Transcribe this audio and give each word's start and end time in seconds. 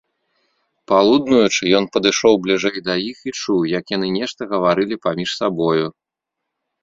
Палуднуючы, 0.91 1.63
ён 1.79 1.85
падышоў 1.97 2.33
бліжэй 2.45 2.79
да 2.87 2.95
іх 3.09 3.17
і 3.31 3.35
чуў, 3.41 3.59
як 3.79 3.85
яны 3.95 4.07
нешта 4.17 4.41
гаварылі 4.53 4.95
паміж 5.07 5.29
сабою. 5.43 5.85